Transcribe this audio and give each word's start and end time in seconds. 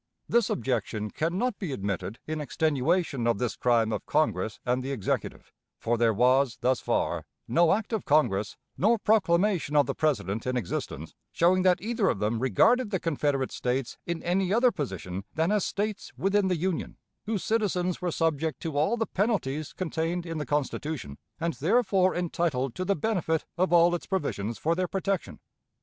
This 0.27 0.49
objection 0.49 1.11
can 1.11 1.37
not 1.37 1.59
be 1.59 1.71
admitted 1.71 2.17
in 2.25 2.41
extenuation 2.41 3.27
of 3.27 3.37
this 3.37 3.55
crime 3.55 3.93
of 3.93 4.07
Congress 4.07 4.59
and 4.65 4.81
the 4.81 4.91
Executive; 4.91 5.53
for 5.77 5.95
there 5.95 6.11
was, 6.11 6.57
thus 6.61 6.79
far, 6.79 7.23
no 7.47 7.71
act 7.71 7.93
of 7.93 8.03
Congress, 8.03 8.57
nor 8.79 8.97
proclamation 8.97 9.75
of 9.75 9.85
the 9.85 9.93
President 9.93 10.47
in 10.47 10.57
existence, 10.57 11.13
showing 11.31 11.61
that 11.61 11.81
either 11.83 12.09
of 12.09 12.17
them 12.17 12.39
regarded 12.39 12.89
the 12.89 12.99
Confederate 12.99 13.51
States 13.51 13.99
in 14.07 14.23
any 14.23 14.51
other 14.51 14.71
position 14.71 15.23
than 15.35 15.51
as 15.51 15.65
States 15.65 16.11
within 16.17 16.47
the 16.47 16.57
Union, 16.57 16.97
whose 17.27 17.43
citizens 17.43 18.01
were 18.01 18.11
subject 18.11 18.59
to 18.61 18.75
all 18.75 18.97
the 18.97 19.05
penalties 19.05 19.71
contained 19.71 20.25
in 20.25 20.39
the 20.39 20.47
Constitution, 20.47 21.19
and 21.39 21.53
therefore 21.53 22.15
entitled 22.15 22.73
to 22.73 22.83
the 22.83 22.95
benefit 22.95 23.45
of 23.55 23.71
all 23.71 23.93
its 23.93 24.07
provisions 24.07 24.57
for 24.57 24.73
their 24.73 24.87
protection. 24.87 25.39